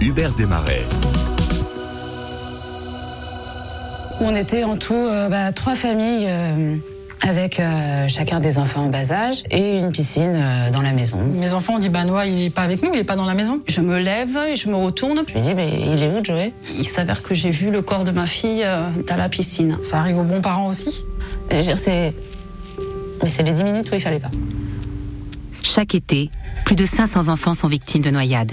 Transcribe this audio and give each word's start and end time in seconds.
Hubert 0.00 0.32
Desmarais. 0.32 0.86
On 4.20 4.34
était 4.34 4.64
en 4.64 4.76
tout 4.76 4.94
euh, 4.94 5.28
bah, 5.28 5.52
trois 5.52 5.74
familles 5.74 6.26
euh, 6.26 6.76
avec 7.22 7.60
euh, 7.60 8.08
chacun 8.08 8.40
des 8.40 8.58
enfants 8.58 8.84
en 8.84 8.88
bas 8.88 9.12
âge 9.12 9.44
et 9.50 9.78
une 9.78 9.92
piscine 9.92 10.32
euh, 10.34 10.70
dans 10.70 10.82
la 10.82 10.92
maison. 10.92 11.18
Mes 11.18 11.52
enfants 11.52 11.74
ont 11.74 11.78
dit 11.78 11.88
bah 11.88 12.04
Noah 12.04 12.26
il 12.26 12.46
est 12.46 12.50
pas 12.50 12.62
avec 12.62 12.82
nous, 12.82 12.90
il 12.92 13.00
est 13.00 13.04
pas 13.04 13.16
dans 13.16 13.26
la 13.26 13.34
maison. 13.34 13.60
Je 13.68 13.80
me 13.80 13.98
lève 13.98 14.38
et 14.50 14.56
je 14.56 14.68
me 14.68 14.76
retourne. 14.76 15.22
Je 15.26 15.34
lui 15.34 15.40
dis 15.40 15.54
mais 15.54 15.80
il 15.92 16.02
est 16.02 16.08
où 16.08 16.24
Joey? 16.24 16.52
Il 16.76 16.84
s'avère 16.86 17.22
que 17.22 17.34
j'ai 17.34 17.50
vu 17.50 17.70
le 17.70 17.82
corps 17.82 18.04
de 18.04 18.10
ma 18.10 18.26
fille 18.26 18.62
euh, 18.64 18.88
dans 19.08 19.16
la 19.16 19.28
piscine. 19.28 19.78
Ça 19.82 20.00
arrive 20.00 20.18
aux 20.18 20.24
bons 20.24 20.40
parents 20.40 20.68
aussi. 20.68 21.04
Je 21.50 21.56
veux 21.56 21.62
dire, 21.62 21.78
c'est 21.78 22.14
mais 23.22 23.28
c'est 23.28 23.42
les 23.42 23.52
10 23.52 23.64
minutes 23.64 23.90
où 23.90 23.94
il 23.94 24.00
fallait 24.00 24.20
pas. 24.20 24.30
Chaque 25.62 25.94
été, 25.94 26.30
plus 26.64 26.74
de 26.74 26.86
500 26.86 27.28
enfants 27.28 27.52
sont 27.52 27.68
victimes 27.68 28.02
de 28.02 28.10
noyades. 28.10 28.52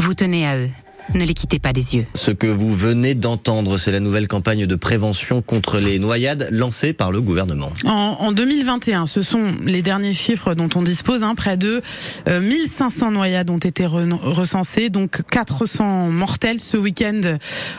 Vous 0.00 0.14
tenez 0.14 0.46
à 0.46 0.56
eux. 0.56 0.70
Ne 1.14 1.24
les 1.24 1.32
quittez 1.34 1.58
pas 1.58 1.72
des 1.72 1.94
yeux. 1.96 2.06
Ce 2.14 2.30
que 2.30 2.46
vous 2.46 2.74
venez 2.74 3.14
d'entendre, 3.14 3.78
c'est 3.78 3.90
la 3.92 4.00
nouvelle 4.00 4.28
campagne 4.28 4.66
de 4.66 4.74
prévention 4.74 5.40
contre 5.40 5.78
les 5.78 5.98
noyades 5.98 6.48
lancée 6.50 6.92
par 6.92 7.10
le 7.12 7.22
gouvernement. 7.22 7.72
En, 7.86 8.16
en 8.20 8.32
2021, 8.32 9.06
ce 9.06 9.22
sont 9.22 9.52
les 9.64 9.80
derniers 9.80 10.12
chiffres 10.12 10.54
dont 10.54 10.68
on 10.74 10.82
dispose. 10.82 11.24
Hein, 11.24 11.34
près 11.34 11.56
de 11.56 11.80
euh, 12.28 12.40
1500 12.40 13.10
noyades 13.12 13.48
ont 13.48 13.56
été 13.58 13.84
re- 13.84 14.12
recensées, 14.20 14.90
donc 14.90 15.22
400 15.30 16.08
mortels 16.10 16.60
ce 16.60 16.76
week-end. 16.76 17.20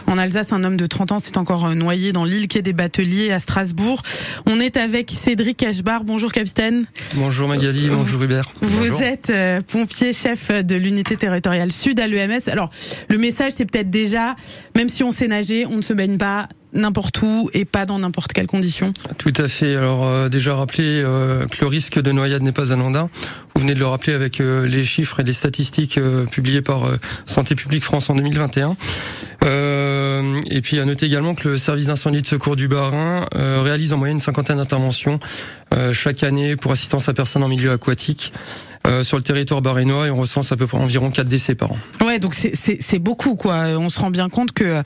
En 0.08 0.18
Alsace, 0.18 0.52
un 0.52 0.64
homme 0.64 0.78
de 0.78 0.88
30 0.88 1.12
ans 1.12 1.20
s'est 1.20 1.38
encore 1.38 1.68
euh, 1.68 1.76
noyé 1.76 2.12
dans 2.12 2.26
l'île 2.26 2.48
quai 2.48 2.64
des 2.64 2.74
Bateliers 2.74 3.32
à 3.32 3.40
Strasbourg. 3.40 4.02
On 4.48 4.60
est 4.60 4.76
avec 4.76 5.12
Cédric 5.12 5.62
Ashbar. 5.62 6.04
Bonjour 6.04 6.32
capitaine. 6.32 6.86
Bonjour 7.14 7.48
Magali, 7.48 7.90
bonjour 7.90 8.24
Hubert. 8.24 8.52
Vous 8.62 9.04
êtes 9.04 9.30
euh, 9.30 9.62
pompier 9.62 10.14
chef 10.14 10.50
de 10.52 10.76
l'unité 10.76 11.16
territoriale 11.16 11.72
sud 11.72 12.00
à 12.00 12.08
l'EMS. 12.08 12.50
Alors, 12.52 12.72
le 13.08 13.19
message, 13.20 13.54
c'est 13.54 13.66
peut-être 13.66 13.90
déjà, 13.90 14.36
même 14.76 14.90
si 14.90 15.04
on 15.04 15.12
sait 15.12 15.28
nager, 15.28 15.66
on 15.66 15.78
ne 15.78 15.82
se 15.82 15.94
baigne 15.94 16.18
pas 16.18 16.48
n'importe 16.74 17.22
où 17.22 17.50
et 17.54 17.66
pas 17.66 17.86
dans 17.86 18.00
n'importe 18.00 18.34
quelle 18.34 18.48
condition. 18.48 18.94
Tout 19.18 19.34
à 19.38 19.48
fait. 19.48 19.76
Alors 19.76 20.06
euh, 20.06 20.30
déjà 20.30 20.56
rappeler 20.56 21.02
euh, 21.04 21.46
que 21.48 21.58
le 21.62 21.68
risque 21.68 22.00
de 22.00 22.12
noyade 22.12 22.42
n'est 22.44 22.52
pas 22.52 22.72
anodin. 22.74 23.10
Vous 23.56 23.62
venez 23.62 23.74
de 23.74 23.80
le 23.80 23.88
rappeler 23.88 24.14
avec 24.14 24.40
euh, 24.40 24.68
les 24.68 24.84
chiffres 24.84 25.20
et 25.20 25.24
les 25.24 25.34
statistiques 25.34 25.98
euh, 25.98 26.26
publiées 26.26 26.62
par 26.62 26.86
euh, 26.86 26.98
Santé 27.26 27.56
publique 27.56 27.84
France 27.84 28.10
en 28.10 28.16
2021. 28.16 28.78
Euh, 29.44 30.38
et 30.52 30.62
puis 30.62 30.80
à 30.80 30.86
noter 30.86 31.06
également 31.06 31.34
que 31.34 31.48
le 31.50 31.58
service 31.58 31.88
d'incendie 31.88 32.22
de 32.22 32.28
secours 32.28 32.56
du 32.56 32.68
Bas-Rhin 32.68 33.26
euh, 33.36 33.62
réalise 33.62 33.94
en 33.94 33.98
moyenne 33.98 34.18
une 34.18 34.22
cinquantaine 34.22 34.58
d'interventions 34.58 35.20
euh, 35.74 35.94
chaque 35.94 36.24
année 36.24 36.56
pour 36.56 36.72
assistance 36.72 37.08
à 37.10 37.14
personnes 37.14 37.44
en 37.44 37.48
milieu 37.48 37.72
aquatique 37.72 38.34
euh, 38.88 39.04
sur 39.04 39.18
le 39.18 39.24
territoire 39.24 39.62
barénois 39.62 40.08
et 40.08 40.10
on 40.10 40.18
recense 40.18 40.52
à 40.52 40.58
peu 40.58 40.68
près 40.68 40.78
environ 40.78 41.10
4 41.12 41.28
décès 41.28 41.56
par 41.56 41.72
an. 41.74 41.78
Ouais, 42.06 42.20
donc 42.20 42.34
c'est 42.34 43.00
beaucoup 43.00 43.36
quoi. 43.36 43.66
On 43.78 43.90
se 43.90 44.00
rend 44.00 44.10
bien 44.10 44.30
compte 44.30 44.52
que 44.52 44.82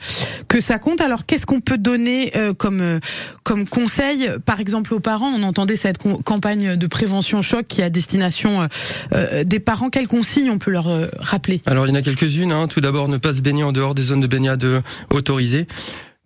que 0.48 0.60
ça 0.60 0.78
compte. 0.78 1.00
Alors 1.00 1.26
qu'est-ce 1.26 1.46
qu'on 1.46 1.60
peut 1.60 1.73
donner 1.76 2.32
euh, 2.36 2.54
comme 2.54 2.80
euh, 2.80 3.00
comme 3.42 3.68
conseil, 3.68 4.30
par 4.44 4.60
exemple 4.60 4.94
aux 4.94 5.00
parents 5.00 5.32
On 5.34 5.42
entendait 5.42 5.76
cette 5.76 5.98
campagne 6.24 6.76
de 6.76 6.86
prévention 6.86 7.42
choc 7.42 7.66
qui 7.68 7.80
est 7.80 7.84
à 7.84 7.90
destination 7.90 8.68
euh, 9.12 9.44
des 9.44 9.60
parents. 9.60 9.90
Quelles 9.90 10.08
consignes 10.08 10.50
on 10.50 10.58
peut 10.58 10.70
leur 10.70 10.88
rappeler? 11.18 11.60
Alors 11.66 11.86
il 11.86 11.90
y 11.90 11.92
en 11.92 11.96
a 11.96 12.02
quelques-unes. 12.02 12.52
Hein. 12.52 12.68
Tout 12.68 12.80
d'abord, 12.80 13.08
ne 13.08 13.18
pas 13.18 13.32
se 13.32 13.40
baigner 13.40 13.62
en 13.62 13.72
dehors 13.72 13.94
des 13.94 14.02
zones 14.02 14.20
de 14.20 14.26
baignade 14.26 14.82
autorisées. 15.10 15.66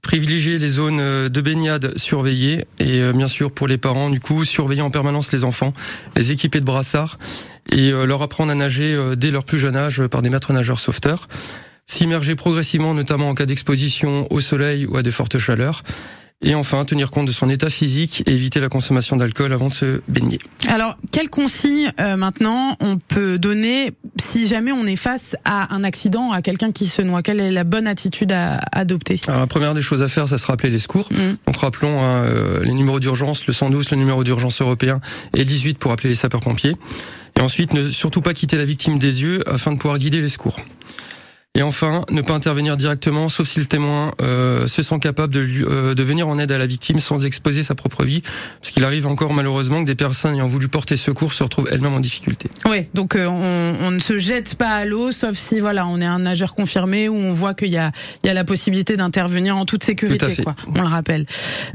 Privilégier 0.03 0.59
les 0.59 0.69
zones 0.69 1.29
de 1.29 1.41
baignade 1.41 1.97
surveillées 1.99 2.65
et 2.79 3.12
bien 3.12 3.29
sûr 3.29 3.51
pour 3.51 3.67
les 3.67 3.79
parents 3.79 4.11
du 4.11 4.21
coup 4.21 4.45
surveiller 4.45 4.81
en 4.81 4.91
permanence 4.91 5.33
les 5.33 5.45
enfants, 5.45 5.75
les 6.17 6.33
équiper 6.33 6.61
de 6.61 6.65
brassards 6.65 7.19
et 7.71 7.91
leur 7.91 8.23
apprendre 8.23 8.53
à 8.53 8.55
nager 8.55 8.97
dès 9.17 9.31
leur 9.31 9.45
plus 9.45 9.59
jeune 9.59 9.77
âge 9.77 10.07
par 10.07 10.23
des 10.23 10.31
maîtres 10.31 10.53
nageurs 10.53 10.81
sauveteurs. 10.81 11.29
S'immerger 11.89 12.36
progressivement 12.36 12.92
notamment 12.92 13.31
en 13.31 13.34
cas 13.34 13.47
d'exposition 13.47 14.31
au 14.31 14.41
soleil 14.41 14.86
ou 14.86 14.98
à 14.98 15.03
de 15.03 15.11
fortes 15.11 15.39
chaleurs. 15.39 15.83
Et 16.41 16.55
enfin, 16.55 16.84
tenir 16.84 17.11
compte 17.11 17.27
de 17.27 17.33
son 17.33 17.50
état 17.50 17.70
physique 17.70 18.22
et 18.27 18.33
éviter 18.33 18.61
la 18.61 18.69
consommation 18.69 19.17
d'alcool 19.17 19.53
avant 19.53 19.70
de 19.70 19.75
se 19.75 20.03
baigner. 20.06 20.38
Alors 20.69 20.97
quelles 21.10 21.31
consignes 21.31 21.91
euh, 21.98 22.16
maintenant 22.16 22.77
on 22.78 22.98
peut 22.98 23.38
donner 23.38 23.91
si 24.21 24.47
jamais 24.47 24.71
on 24.71 24.87
est 24.87 24.97
face 24.97 25.34
à 25.44 25.75
un 25.75 25.82
accident, 25.82 26.31
à 26.31 26.43
quelqu'un 26.43 26.71
qui 26.71 26.87
se 26.87 27.03
noie? 27.03 27.22
Quelle 27.22 27.41
est 27.41 27.50
la 27.50 27.65
bonne 27.65 27.88
attitude 27.88 28.31
à 28.31 28.60
adopter? 28.71 29.19
Alors 29.27 29.41
la 29.41 29.48
première 29.48 29.75
des 29.75 29.82
choses 29.82 30.03
à 30.03 30.09
faire, 30.09 30.28
ça 30.28 30.38
se 30.38 30.47
rappeler 30.47 30.71
les 30.71 30.78
secours. 30.78 31.09
Mhm. 31.10 31.38
Donc 31.47 31.56
rappelons 31.56 32.00
hein, 32.00 32.22
euh, 32.22 32.62
les 32.62 32.75
numéros 32.75 33.00
d'urgence, 33.00 33.47
le 33.47 33.53
112, 33.53 33.91
le 33.91 33.97
numéro 33.97 34.22
d'urgence 34.22 34.60
européen 34.60 35.00
et 35.34 35.38
le 35.38 35.44
18 35.44 35.78
pour 35.78 35.91
appeler 35.91 36.10
les 36.10 36.15
sapeurs-pompiers. 36.15 36.77
Et 37.37 37.41
ensuite, 37.41 37.72
ne 37.72 37.88
surtout 37.88 38.21
pas 38.21 38.34
quitter 38.34 38.56
la 38.56 38.65
victime 38.65 38.98
des 38.98 39.22
yeux 39.22 39.48
afin 39.48 39.72
de 39.72 39.78
pouvoir 39.78 39.98
guider 39.98 40.21
les 40.21 40.28
secours. 40.28 40.56
Et 41.59 41.63
enfin, 41.63 42.05
ne 42.13 42.23
pas 42.23 42.35
intervenir 42.35 42.77
directement, 42.77 43.29
sauf 43.29 43.49
si 43.49 43.59
le 43.59 43.67
témoin 43.67 44.13
euh, 44.23 44.69
se 44.69 44.81
sent 44.85 45.01
capable 45.01 45.35
de, 45.35 45.41
lui- 45.41 45.65
euh, 45.65 45.93
de 45.93 46.03
venir 46.05 46.29
en 46.29 46.39
aide 46.39 46.53
à 46.53 46.57
la 46.57 46.67
victime 46.67 47.01
sans 47.01 47.25
exposer 47.25 47.65
sa 47.65 47.75
propre 47.75 48.05
vie, 48.05 48.23
parce 48.61 48.71
qu'il 48.71 48.85
arrive 48.85 49.09
encore 49.09 49.35
malheureusement 49.35 49.81
que 49.83 49.87
des 49.89 49.97
personnes 49.97 50.37
ayant 50.37 50.47
voulu 50.47 50.69
porter 50.69 50.97
secours 50.97 51.33
se 51.33 51.43
retrouvent 51.43 51.67
elles-mêmes 51.69 51.95
en 51.95 51.99
difficulté. 51.99 52.49
Oui, 52.71 52.85
donc 52.95 53.17
euh, 53.17 53.27
on, 53.27 53.75
on 53.87 53.91
ne 53.91 53.99
se 53.99 54.19
jette 54.19 54.55
pas 54.55 54.69
à 54.69 54.85
l'eau, 54.85 55.11
sauf 55.11 55.37
si 55.37 55.59
voilà, 55.59 55.85
on 55.89 56.01
est 56.01 56.05
un 56.07 56.21
nageur 56.21 56.55
confirmé 56.55 57.09
ou 57.09 57.17
on 57.17 57.33
voit 57.33 57.55
qu'il 57.55 57.71
y 57.71 57.77
a, 57.77 57.91
il 58.23 58.29
y 58.29 58.31
a 58.31 58.35
la 58.35 58.45
possibilité 58.45 58.97
d'intervenir 58.97 59.57
en 59.57 59.67
toute 59.67 59.81
Tout 59.81 59.87
à 59.87 59.87
sécurité. 59.87 60.31
fait. 60.31 60.45
Quoi, 60.45 60.55
on 60.77 60.81
le 60.83 60.87
rappelle. 60.87 61.27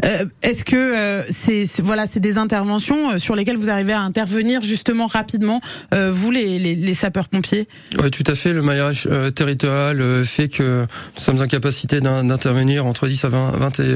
Euh, 0.06 0.24
Est-ce 0.44 0.64
que 0.64 0.78
euh, 0.78 1.24
c'est 1.30 1.66
voilà, 1.82 2.08
c'est 2.08 2.22
des 2.22 2.38
interventions 2.38 3.12
euh, 3.16 3.20
sur 3.20 3.36
lesquelles 3.36 3.58
vous 3.58 3.70
arrivez 3.70 3.92
à 3.92 4.00
intervenir 4.00 4.62
justement 4.62 5.08
rapidement, 5.08 5.60
euh, 5.94 6.10
vous 6.10 6.32
les, 6.32 6.58
les, 6.58 6.76
les 6.76 6.94
sapeurs 6.94 7.28
pompiers 7.28 7.68
Oui, 8.02 8.10
tout 8.12 8.24
à 8.28 8.36
fait. 8.36 8.54
Le 8.54 8.62
maillage 8.62 9.10
euh, 9.12 9.30
territorial 9.30 9.73
euh, 9.74 10.24
fait 10.24 10.50
que 10.50 10.82
nous 11.18 11.22
sommes 11.22 11.42
en 11.42 11.48
capacité 11.48 12.02
d'in- 12.02 12.24
d'intervenir 12.24 12.86
entre 12.86 13.08
10 13.08 13.26
à 13.26 13.30
20, 13.30 13.52
20, 13.58 13.80
et 13.80 13.96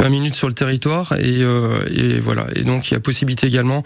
20 0.00 0.08
minutes 0.08 0.34
sur 0.34 0.48
le 0.48 0.54
territoire. 0.54 1.12
Et, 1.18 1.42
euh, 1.42 1.84
et 1.94 2.18
voilà. 2.18 2.46
Et 2.54 2.62
donc, 2.62 2.90
il 2.90 2.94
y 2.94 2.96
a 2.96 3.00
possibilité 3.00 3.46
également, 3.46 3.82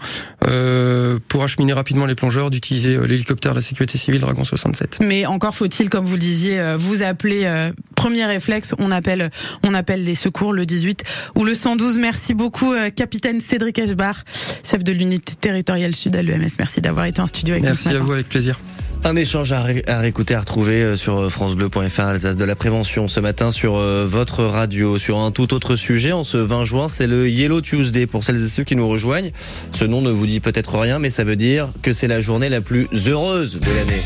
euh, 0.47 1.19
pour 1.27 1.43
acheminer 1.43 1.73
rapidement 1.73 2.05
les 2.05 2.15
plongeurs, 2.15 2.49
d'utiliser 2.49 2.97
l'hélicoptère 3.05 3.51
de 3.53 3.57
la 3.57 3.61
sécurité 3.61 3.97
civile 3.97 4.21
Dragon 4.21 4.43
67. 4.43 4.99
Mais 5.01 5.25
encore 5.25 5.55
faut-il, 5.55 5.89
comme 5.89 6.05
vous 6.05 6.15
le 6.15 6.19
disiez, 6.19 6.75
vous 6.77 7.01
appeler 7.03 7.69
premier 7.95 8.25
réflexe, 8.25 8.73
on 8.79 8.91
appelle, 8.91 9.29
on 9.63 9.73
appelle 9.73 10.03
les 10.03 10.15
secours 10.15 10.53
le 10.53 10.65
18 10.65 11.03
ou 11.35 11.45
le 11.45 11.53
112. 11.53 11.97
Merci 11.97 12.33
beaucoup, 12.33 12.73
capitaine 12.95 13.39
Cédric 13.39 13.79
Ashbar, 13.79 14.15
chef 14.63 14.83
de 14.83 14.91
l'unité 14.91 15.33
territoriale 15.39 15.95
sud 15.95 16.15
à 16.15 16.21
l'EMS. 16.23 16.47
Merci 16.59 16.81
d'avoir 16.81 17.05
été 17.05 17.21
en 17.21 17.27
studio 17.27 17.53
avec 17.53 17.63
nous 17.63 17.69
Merci 17.69 17.89
à 17.89 17.97
vous, 17.99 18.11
avec 18.11 18.27
plaisir. 18.29 18.59
Un 19.03 19.15
échange 19.15 19.51
à, 19.51 19.63
ré- 19.63 19.83
à 19.87 19.99
réécouter, 19.99 20.35
à 20.35 20.41
retrouver 20.41 20.83
euh, 20.83 20.95
sur 20.95 21.19
euh, 21.19 21.29
francebleu.fr 21.29 21.99
Alsace 22.01 22.37
de 22.37 22.45
la 22.45 22.55
prévention 22.55 23.07
ce 23.07 23.19
matin 23.19 23.49
sur 23.49 23.77
euh, 23.77 24.05
votre 24.07 24.43
radio. 24.43 24.99
Sur 24.99 25.17
un 25.19 25.31
tout 25.31 25.55
autre 25.55 25.75
sujet, 25.75 26.11
en 26.11 26.23
ce 26.23 26.37
20 26.37 26.63
juin, 26.65 26.87
c'est 26.87 27.07
le 27.07 27.27
Yellow 27.27 27.61
Tuesday. 27.61 28.05
Pour 28.05 28.23
celles 28.23 28.41
et 28.43 28.47
ceux 28.47 28.63
qui 28.63 28.75
nous 28.75 28.87
rejoignent, 28.87 29.31
ce 29.71 29.85
nom 29.85 30.01
ne 30.01 30.11
vous 30.11 30.27
dit 30.27 30.39
peut-être 30.39 30.77
rien, 30.77 30.99
mais 30.99 31.09
ça 31.09 31.23
veut 31.23 31.35
dire 31.35 31.67
que 31.81 31.93
c'est 31.93 32.07
la 32.07 32.21
journée 32.21 32.47
la 32.47 32.61
plus 32.61 32.87
heureuse 33.07 33.59
de 33.59 33.65
l'année. 33.75 34.03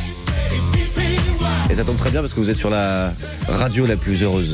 Et 1.69 1.75
ça 1.75 1.83
tombe 1.83 1.97
très 1.97 2.11
bien 2.11 2.21
parce 2.21 2.33
que 2.33 2.39
vous 2.39 2.49
êtes 2.49 2.57
sur 2.57 2.69
la 2.69 3.13
radio 3.49 3.85
la 3.85 3.97
plus 3.97 4.23
heureuse. 4.23 4.51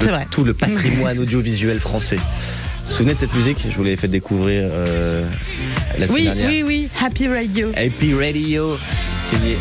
de 0.00 0.04
C'est 0.04 0.08
vrai. 0.10 0.26
Tout 0.32 0.42
le 0.42 0.52
patrimoine 0.52 1.18
audiovisuel 1.20 1.78
français. 1.78 2.16
Vous 2.16 2.90
vous 2.90 2.92
souvenez 2.96 3.14
de 3.14 3.20
cette 3.20 3.34
musique? 3.34 3.64
Je 3.70 3.76
vous 3.76 3.84
l'avais 3.84 3.94
fait 3.96 4.08
découvrir 4.08 4.64
euh, 4.68 5.24
la 5.96 6.08
semaine 6.08 6.18
Oui, 6.18 6.24
dernière. 6.24 6.48
oui, 6.50 6.62
oui, 6.66 6.88
Happy 7.00 7.28
Radio. 7.28 7.68
Happy 7.76 8.14
Radio, 8.14 8.76
signé 9.30 9.56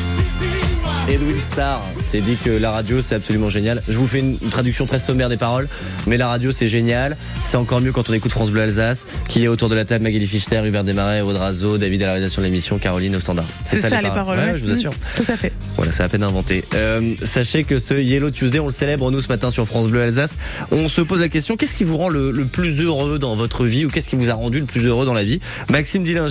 Edwin 1.09 1.40
Starr. 1.41 1.81
C'est 2.07 2.22
dit 2.22 2.35
que 2.44 2.52
la 2.52 2.69
radio 2.72 3.02
c'est 3.02 3.16
absolument 3.16 3.50
génial. 3.50 3.81
Je 3.88 3.97
vous 3.97 4.06
fais 4.06 4.19
une, 4.19 4.38
une 4.44 4.50
traduction 4.50 4.85
très 4.85 5.00
sommaire 5.00 5.28
des 5.28 5.38
paroles, 5.38 5.68
mais 6.06 6.18
la 6.18 6.28
radio 6.28 6.52
c'est 6.52 6.68
génial. 6.68 7.18
C'est 7.44 7.57
encore 7.57 7.81
mieux 7.81 7.91
quand 7.91 8.09
on 8.12 8.13
écoute 8.13 8.31
France 8.31 8.52
Bleu 8.52 8.62
Alsace, 8.62 9.08
qui 9.28 9.44
est 9.44 9.47
autour 9.47 9.69
de 9.69 9.75
la 9.75 9.85
table 9.85 10.03
Magali 10.03 10.28
Fichter, 10.28 10.62
Hubert 10.66 10.84
Desmarais, 10.84 11.22
Aude 11.22 11.35
Razo, 11.35 11.79
David 11.79 12.03
à 12.03 12.06
la 12.08 12.12
réalisation 12.13 12.44
de 12.44 12.47
l'émission, 12.47 12.78
Caroline 12.78 13.16
au 13.16 13.19
standard. 13.19 13.46
C'est 13.66 13.79
ça, 13.79 14.02
les 14.03 14.09
paroles. 14.09 14.38
Ouais, 14.38 14.52
ouais. 14.52 14.58
je 14.58 14.66
vous 14.66 14.72
assure. 14.72 14.91
Mm, 14.91 15.24
Tout 15.24 15.31
à 15.31 15.35
fait. 15.35 15.52
Voilà, 15.78 15.91
c'est 15.91 16.03
à 16.03 16.09
peine 16.09 16.22
inventé. 16.24 16.63
Euh, 16.75 17.13
sachez 17.24 17.63
que 17.63 17.79
ce 17.79 17.96
Yellow 17.96 18.29
Tuesday, 18.29 18.59
on 18.59 18.66
le 18.66 18.72
célèbre 18.72 19.09
nous 19.09 19.22
ce 19.22 19.29
matin 19.29 19.49
sur 19.49 19.66
France 19.66 19.88
Bleu 19.88 20.02
Alsace. 20.03 20.35
On 20.72 20.88
se 20.88 21.02
pose 21.02 21.22
la 21.22 21.29
question, 21.29 21.58
qu'est-ce 21.58 21.76
qui 21.76 21.85
vous 21.85 21.97
rend 21.97 22.09
le, 22.09 22.29
le 22.29 22.46
plus 22.46 22.82
heureux 22.82 23.17
dans 23.17 23.35
votre 23.35 23.66
vie 23.66 23.84
ou 23.85 23.90
qu'est-ce 23.90 24.09
qui 24.09 24.16
vous 24.16 24.29
a 24.29 24.35
rendu 24.35 24.59
le 24.59 24.66
plus 24.66 24.85
heureux 24.85 25.05
dans 25.08 25.16
la 25.16 25.23
vie? 25.23 25.40
Maxime 25.70 26.03
Dillinger 26.03 26.29